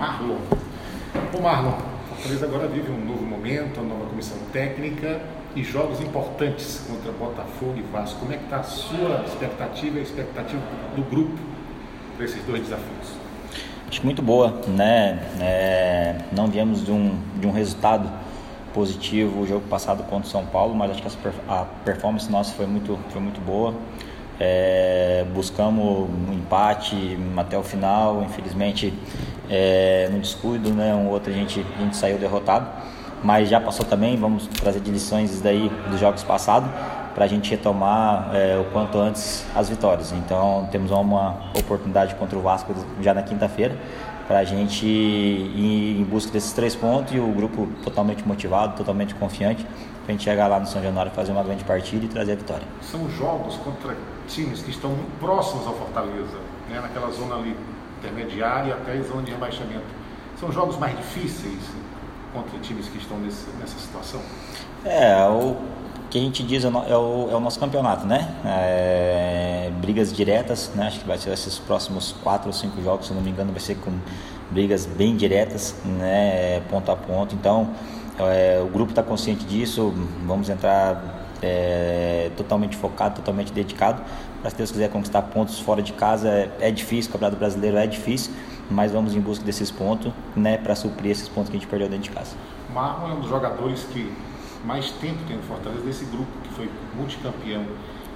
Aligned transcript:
Marlon. 0.00 0.38
Ô 1.36 1.42
Marlon, 1.42 1.74
Fortaleza 2.08 2.46
agora 2.46 2.66
vive 2.66 2.90
um 2.90 3.04
novo 3.04 3.22
momento, 3.22 3.80
uma 3.80 3.94
nova 3.94 4.08
comissão 4.08 4.38
técnica 4.50 5.20
e 5.54 5.62
jogos 5.62 6.00
importantes 6.00 6.82
contra 6.88 7.12
Botafogo 7.12 7.74
e 7.76 7.82
Vasco. 7.82 8.20
Como 8.20 8.32
é 8.32 8.38
que 8.38 8.44
está 8.44 8.60
a 8.60 8.62
sua 8.62 9.22
expectativa 9.26 9.98
e 9.98 10.00
a 10.00 10.02
expectativa 10.02 10.62
do 10.96 11.02
grupo 11.02 11.38
para 12.16 12.24
esses 12.24 12.42
dois 12.44 12.62
desafios? 12.62 13.08
Acho 13.90 14.02
muito 14.02 14.22
boa, 14.22 14.62
né? 14.68 15.20
É, 15.38 16.16
não 16.32 16.46
viemos 16.46 16.82
de 16.82 16.90
um, 16.90 17.20
de 17.36 17.46
um 17.46 17.50
resultado 17.50 18.10
positivo 18.72 19.42
o 19.42 19.46
jogo 19.46 19.66
passado 19.68 20.02
contra 20.04 20.26
o 20.26 20.30
São 20.30 20.46
Paulo, 20.46 20.74
mas 20.74 20.92
acho 20.92 21.02
que 21.02 21.28
a 21.46 21.66
performance 21.84 22.30
nossa 22.30 22.54
foi 22.54 22.66
muito, 22.66 22.98
foi 23.10 23.20
muito 23.20 23.40
boa. 23.44 23.74
É, 24.42 25.26
buscamos 25.34 26.08
um 26.08 26.32
empate 26.32 27.18
até 27.36 27.58
o 27.58 27.62
final, 27.62 28.22
infelizmente 28.22 28.94
é, 29.50 30.08
no 30.12 30.20
descuido, 30.20 30.70
né, 30.70 30.94
um 30.94 31.08
outro 31.08 31.30
a 31.32 31.34
gente, 31.34 31.64
a 31.76 31.82
gente 31.82 31.96
saiu 31.96 32.16
derrotado, 32.18 32.68
mas 33.22 33.48
já 33.48 33.60
passou 33.60 33.84
também, 33.84 34.16
vamos 34.16 34.46
trazer 34.46 34.80
de 34.80 34.90
lições 34.90 35.40
daí 35.40 35.70
dos 35.90 35.98
jogos 35.98 36.22
passados 36.22 36.70
para 37.14 37.24
a 37.24 37.28
gente 37.28 37.50
retomar 37.50 38.30
é, 38.32 38.56
o 38.58 38.64
quanto 38.72 38.96
antes 38.96 39.44
as 39.54 39.68
vitórias. 39.68 40.12
Então 40.12 40.68
temos 40.70 40.90
uma 40.90 41.50
oportunidade 41.58 42.14
contra 42.14 42.38
o 42.38 42.40
Vasco 42.40 42.72
já 43.00 43.12
na 43.12 43.22
quinta-feira 43.22 43.76
para 44.28 44.38
a 44.38 44.44
gente 44.44 44.86
ir 44.86 46.00
em 46.00 46.04
busca 46.04 46.30
desses 46.30 46.52
três 46.52 46.76
pontos 46.76 47.12
e 47.12 47.18
o 47.18 47.26
grupo 47.32 47.66
totalmente 47.82 48.26
motivado, 48.26 48.76
totalmente 48.76 49.12
confiante 49.16 49.64
para 49.64 50.06
a 50.08 50.12
gente 50.12 50.22
chegar 50.22 50.46
lá 50.46 50.60
no 50.60 50.66
São 50.66 50.80
Januário, 50.80 51.10
fazer 51.10 51.32
uma 51.32 51.42
grande 51.42 51.64
partida 51.64 52.04
e 52.04 52.08
trazer 52.08 52.32
a 52.32 52.36
vitória. 52.36 52.66
São 52.80 53.10
jogos 53.10 53.56
contra 53.56 53.96
times 54.28 54.62
que 54.62 54.70
estão 54.70 54.90
muito 54.90 55.18
próximos 55.18 55.66
ao 55.66 55.74
Fortaleza, 55.74 56.38
né? 56.68 56.80
naquela 56.80 57.10
zona 57.10 57.34
ali 57.34 57.56
intermediária 58.00 58.74
até 58.74 58.92
a 58.92 59.02
zona 59.02 59.22
de 59.22 59.30
rebaixamento. 59.30 59.84
São 60.38 60.50
jogos 60.50 60.78
mais 60.78 60.96
difíceis 60.96 61.60
contra 62.32 62.58
times 62.60 62.88
que 62.88 62.98
estão 62.98 63.18
nesse, 63.18 63.48
nessa 63.58 63.78
situação? 63.78 64.20
É, 64.84 65.26
o 65.28 65.56
que 66.08 66.18
a 66.18 66.20
gente 66.20 66.42
diz 66.42 66.64
é 66.64 66.68
o, 66.68 66.76
é 66.78 66.96
o, 66.96 67.28
é 67.30 67.36
o 67.36 67.40
nosso 67.40 67.60
campeonato, 67.60 68.06
né? 68.06 68.34
É, 68.44 69.70
brigas 69.80 70.12
diretas, 70.12 70.70
né? 70.74 70.86
Acho 70.86 71.00
que 71.00 71.06
vai 71.06 71.18
ser 71.18 71.30
esses 71.30 71.58
próximos 71.58 72.14
quatro 72.22 72.48
ou 72.48 72.52
cinco 72.52 72.82
jogos, 72.82 73.06
se 73.06 73.14
não 73.14 73.20
me 73.20 73.30
engano, 73.30 73.52
vai 73.52 73.60
ser 73.60 73.76
com 73.76 73.92
brigas 74.50 74.86
bem 74.86 75.16
diretas, 75.16 75.76
né? 75.84 76.60
Ponto 76.70 76.90
a 76.90 76.96
ponto. 76.96 77.34
Então, 77.34 77.70
é, 78.18 78.60
o 78.62 78.68
grupo 78.68 78.90
está 78.90 79.02
consciente 79.02 79.44
disso. 79.44 79.92
Vamos 80.24 80.48
entrar 80.48 81.20
é, 81.42 82.30
totalmente 82.36 82.76
focado, 82.76 83.16
totalmente 83.16 83.52
dedicado. 83.52 84.02
Para 84.40 84.50
se 84.50 84.56
Deus 84.56 84.70
quiser 84.70 84.90
conquistar 84.90 85.22
pontos 85.22 85.58
fora 85.60 85.82
de 85.82 85.92
casa 85.92 86.28
é, 86.28 86.50
é 86.60 86.70
difícil, 86.70 87.10
o 87.10 87.12
Campeonato 87.12 87.38
Brasileiro 87.38 87.76
é 87.76 87.86
difícil, 87.86 88.32
mas 88.70 88.92
vamos 88.92 89.14
em 89.14 89.20
busca 89.20 89.44
desses 89.44 89.70
pontos, 89.70 90.12
né? 90.34 90.56
Para 90.56 90.74
suprir 90.74 91.10
esses 91.10 91.28
pontos 91.28 91.50
que 91.50 91.56
a 91.56 91.60
gente 91.60 91.68
perdeu 91.68 91.88
dentro 91.88 92.04
de 92.04 92.10
casa. 92.10 92.36
Marlon 92.72 93.10
é 93.10 93.12
um 93.14 93.20
dos 93.20 93.28
jogadores 93.28 93.84
que 93.92 94.12
mais 94.64 94.90
tempo 94.92 95.18
tem 95.26 95.36
no 95.36 95.42
Fortaleza, 95.42 95.82
desse 95.82 96.04
grupo 96.06 96.30
que 96.42 96.50
foi 96.50 96.70
multicampeão. 96.94 97.64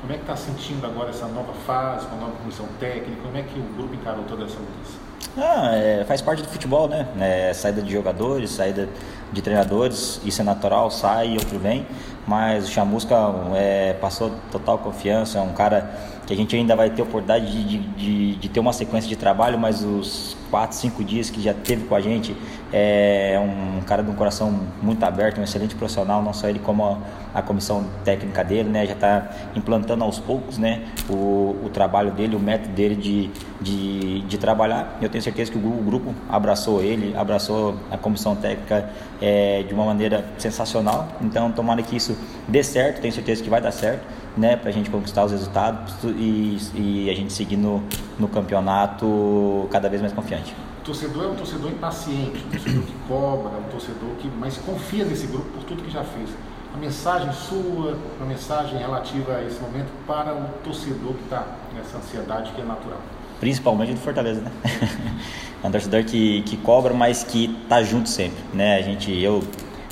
Como 0.00 0.12
é 0.12 0.16
que 0.16 0.22
está 0.22 0.36
sentindo 0.36 0.86
agora 0.86 1.10
essa 1.10 1.26
nova 1.26 1.54
fase, 1.66 2.06
com 2.06 2.16
a 2.16 2.18
nova 2.18 2.32
comissão 2.32 2.66
técnica? 2.78 3.22
Como 3.22 3.36
é 3.36 3.42
que 3.42 3.58
o 3.58 3.62
grupo 3.74 3.94
encarou 3.94 4.22
toda 4.24 4.44
essa 4.44 4.58
mudança? 4.58 4.98
Ah, 5.36 5.74
é, 5.74 6.04
faz 6.04 6.20
parte 6.20 6.42
do 6.42 6.48
futebol, 6.48 6.88
né? 6.88 7.08
É, 7.18 7.52
saída 7.54 7.80
de 7.82 7.90
jogadores, 7.90 8.50
saída 8.50 8.88
de 9.32 9.42
treinadores, 9.42 10.20
isso 10.24 10.40
é 10.42 10.44
natural, 10.44 10.90
sai 10.90 11.30
e 11.30 11.32
outro 11.34 11.58
vem. 11.58 11.86
Mas 12.26 12.68
o 12.68 12.70
Chamusca 12.70 13.14
é, 13.54 13.94
passou 14.00 14.32
total 14.50 14.78
confiança, 14.78 15.38
é 15.38 15.42
um 15.42 15.52
cara 15.52 16.14
que 16.26 16.32
a 16.32 16.36
gente 16.36 16.56
ainda 16.56 16.74
vai 16.74 16.90
ter 16.90 17.02
oportunidade 17.02 17.46
de, 17.50 17.78
de, 17.78 18.34
de, 18.36 18.48
ter 18.48 18.60
uma 18.60 18.72
sequência 18.72 19.08
de 19.08 19.16
trabalho, 19.16 19.58
mas 19.58 19.82
os 19.82 20.36
quatro, 20.50 20.76
cinco 20.76 21.04
dias 21.04 21.28
que 21.28 21.42
já 21.42 21.52
teve 21.52 21.84
com 21.84 21.94
a 21.94 22.00
gente 22.00 22.34
é 22.72 23.38
um 23.38 23.82
cara 23.82 24.02
de 24.02 24.10
um 24.10 24.14
coração 24.14 24.60
muito 24.82 25.02
aberto, 25.04 25.40
um 25.40 25.44
excelente 25.44 25.74
profissional, 25.74 26.22
não 26.22 26.32
só 26.32 26.48
ele 26.48 26.58
como 26.58 26.84
a, 26.84 26.98
a 27.34 27.42
comissão 27.42 27.84
técnica 28.04 28.42
dele, 28.42 28.68
né, 28.68 28.86
já 28.86 28.94
está 28.94 29.30
implantando 29.54 30.02
aos 30.02 30.18
poucos, 30.18 30.58
né, 30.58 30.82
o, 31.08 31.56
o 31.64 31.70
trabalho 31.72 32.10
dele, 32.10 32.36
o 32.36 32.40
método 32.40 32.74
dele 32.74 32.96
de, 32.96 33.30
de, 33.60 34.20
de 34.22 34.38
trabalhar. 34.38 34.96
Eu 35.00 35.08
tenho 35.08 35.22
certeza 35.22 35.52
que 35.52 35.58
o 35.58 35.60
grupo 35.60 36.14
abraçou 36.28 36.82
ele, 36.82 37.16
abraçou 37.16 37.76
a 37.90 37.98
comissão 37.98 38.34
técnica 38.34 38.88
é, 39.20 39.62
de 39.62 39.74
uma 39.74 39.84
maneira 39.84 40.24
sensacional. 40.38 41.08
Então, 41.20 41.52
tomara 41.52 41.82
que 41.82 41.96
isso 41.96 42.13
dê 42.48 42.62
certo, 42.62 43.00
tenho 43.00 43.12
certeza 43.12 43.42
que 43.42 43.50
vai 43.50 43.60
dar 43.60 43.72
certo 43.72 44.04
né, 44.36 44.56
para 44.56 44.70
a 44.70 44.72
gente 44.72 44.90
conquistar 44.90 45.24
os 45.24 45.32
resultados 45.32 45.94
e, 46.04 46.58
e 46.74 47.10
a 47.10 47.14
gente 47.14 47.32
seguir 47.32 47.56
no, 47.56 47.82
no 48.18 48.28
campeonato 48.28 49.68
cada 49.70 49.88
vez 49.88 50.00
mais 50.00 50.12
confiante. 50.12 50.54
O 50.80 50.84
torcedor 50.84 51.24
é 51.24 51.28
um 51.28 51.34
torcedor 51.34 51.70
impaciente, 51.70 52.44
um 52.46 52.50
torcedor 52.50 52.82
que 52.82 52.94
cobra, 53.08 53.58
um 53.58 53.70
torcedor 53.70 54.10
que 54.18 54.28
mais 54.28 54.56
confia 54.58 55.04
nesse 55.04 55.26
grupo 55.26 55.46
por 55.50 55.64
tudo 55.64 55.82
que 55.82 55.90
já 55.90 56.04
fez. 56.04 56.28
A 56.74 56.76
mensagem 56.76 57.32
sua, 57.32 57.96
uma 58.18 58.26
mensagem 58.26 58.78
relativa 58.78 59.36
a 59.36 59.44
esse 59.44 59.60
momento 59.60 59.90
para 60.06 60.34
o 60.34 60.44
torcedor 60.64 61.14
que 61.14 61.22
está 61.22 61.46
nessa 61.74 61.98
ansiedade 61.98 62.50
que 62.52 62.60
é 62.60 62.64
natural. 62.64 62.98
Principalmente 63.38 63.92
do 63.92 64.00
Fortaleza, 64.00 64.40
né? 64.40 64.50
é 65.62 65.66
um 65.66 65.70
torcedor 65.70 66.04
que, 66.04 66.42
que 66.42 66.56
cobra, 66.56 66.92
mas 66.92 67.22
que 67.22 67.56
está 67.62 67.82
junto 67.82 68.08
sempre, 68.08 68.42
né? 68.52 68.76
A 68.76 68.82
gente, 68.82 69.12
eu 69.12 69.42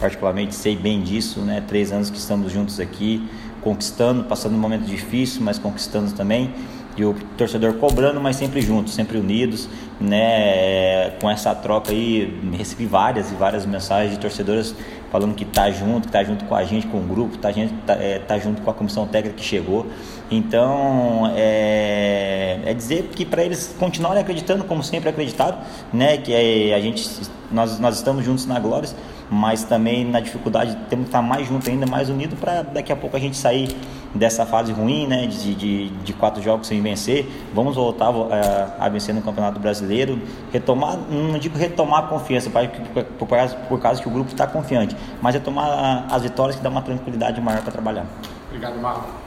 particularmente 0.00 0.54
sei 0.54 0.76
bem 0.76 1.02
disso, 1.02 1.40
né? 1.40 1.62
Três 1.66 1.92
anos 1.92 2.10
que 2.10 2.18
estamos 2.18 2.52
juntos 2.52 2.80
aqui, 2.80 3.28
conquistando, 3.62 4.24
passando 4.24 4.54
um 4.54 4.58
momento 4.58 4.84
difícil, 4.84 5.42
mas 5.42 5.58
conquistando 5.58 6.12
também. 6.12 6.52
E 6.96 7.04
o 7.04 7.14
torcedor 7.36 7.74
cobrando, 7.74 8.18
mas 8.20 8.36
sempre 8.36 8.62
juntos, 8.62 8.94
sempre 8.94 9.18
unidos, 9.18 9.68
né? 10.00 11.10
Com 11.20 11.30
essa 11.30 11.54
troca 11.54 11.92
aí, 11.92 12.40
recebi 12.56 12.86
várias 12.86 13.30
e 13.30 13.34
várias 13.34 13.66
mensagens 13.66 14.12
de 14.12 14.18
torcedoras 14.18 14.74
falando 15.10 15.34
que 15.34 15.44
tá 15.44 15.70
junto, 15.70 16.06
que 16.06 16.12
tá 16.12 16.24
junto 16.24 16.44
com 16.46 16.54
a 16.54 16.64
gente, 16.64 16.86
com 16.86 16.98
o 16.98 17.02
grupo, 17.02 17.36
tá, 17.38 17.52
gente, 17.52 17.72
tá, 17.86 17.94
é, 17.94 18.18
tá 18.18 18.38
junto 18.38 18.62
com 18.62 18.70
a 18.70 18.74
comissão 18.74 19.06
técnica 19.06 19.36
que 19.36 19.44
chegou. 19.44 19.86
Então, 20.30 21.32
é, 21.36 22.60
é 22.64 22.74
dizer 22.74 23.10
que 23.14 23.24
para 23.24 23.44
eles 23.44 23.74
continuarem 23.78 24.22
acreditando, 24.22 24.64
como 24.64 24.82
sempre 24.82 25.10
acreditaram, 25.10 25.58
né? 25.92 26.16
Que 26.16 26.32
é, 26.32 26.74
a 26.74 26.80
gente, 26.80 27.06
nós, 27.52 27.78
nós 27.78 27.96
estamos 27.96 28.24
juntos 28.24 28.46
na 28.46 28.58
glória 28.58 28.88
mas 29.30 29.64
também 29.64 30.04
na 30.04 30.20
dificuldade 30.20 30.76
temos 30.88 31.04
que 31.04 31.08
estar 31.08 31.22
mais 31.22 31.48
junto 31.48 31.68
ainda, 31.68 31.86
mais 31.86 32.08
unido 32.08 32.36
para 32.36 32.62
daqui 32.62 32.92
a 32.92 32.96
pouco 32.96 33.16
a 33.16 33.20
gente 33.20 33.36
sair 33.36 33.76
dessa 34.14 34.46
fase 34.46 34.72
ruim, 34.72 35.06
né, 35.06 35.26
de, 35.26 35.54
de, 35.54 35.88
de 35.88 36.12
quatro 36.12 36.42
jogos 36.42 36.66
sem 36.66 36.80
vencer, 36.80 37.26
vamos 37.54 37.76
voltar 37.76 38.08
a, 38.08 38.36
eh, 38.36 38.68
a, 38.78 38.88
vencer 38.88 39.14
no 39.14 39.20
Campeonato 39.20 39.60
Brasileiro, 39.60 40.20
retomar, 40.52 40.96
não 41.10 41.38
digo 41.38 41.58
retomar 41.58 42.04
a 42.04 42.06
confiança, 42.06 42.48
por, 42.48 43.04
por, 43.04 43.28
causa, 43.28 43.56
por 43.56 43.80
causa 43.80 44.00
que 44.00 44.08
o 44.08 44.10
grupo 44.10 44.30
está 44.30 44.46
confiante, 44.46 44.96
mas 45.20 45.34
retomar 45.34 46.06
as 46.10 46.22
vitórias 46.22 46.56
que 46.56 46.62
dá 46.62 46.70
uma 46.70 46.82
tranquilidade 46.82 47.40
maior 47.40 47.62
para 47.62 47.72
trabalhar. 47.72 48.06
Obrigado, 48.48 48.80
Marlon. 48.80 49.25